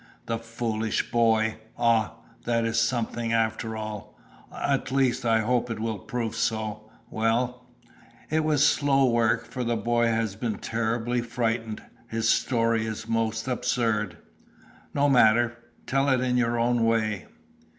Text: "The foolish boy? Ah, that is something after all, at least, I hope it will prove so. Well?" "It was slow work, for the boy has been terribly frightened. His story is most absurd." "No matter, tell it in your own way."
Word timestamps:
"The 0.25 0.39
foolish 0.39 1.11
boy? 1.11 1.59
Ah, 1.77 2.13
that 2.45 2.65
is 2.65 2.79
something 2.79 3.33
after 3.33 3.77
all, 3.77 4.17
at 4.51 4.91
least, 4.91 5.27
I 5.27 5.41
hope 5.41 5.69
it 5.69 5.79
will 5.79 5.99
prove 5.99 6.33
so. 6.35 6.89
Well?" 7.11 7.67
"It 8.31 8.43
was 8.43 8.65
slow 8.67 9.07
work, 9.07 9.45
for 9.45 9.63
the 9.63 9.77
boy 9.77 10.07
has 10.07 10.35
been 10.35 10.57
terribly 10.57 11.21
frightened. 11.21 11.83
His 12.07 12.27
story 12.27 12.87
is 12.87 13.07
most 13.07 13.47
absurd." 13.47 14.17
"No 14.95 15.07
matter, 15.07 15.55
tell 15.85 16.09
it 16.09 16.19
in 16.19 16.35
your 16.35 16.57
own 16.57 16.83
way." 16.83 17.27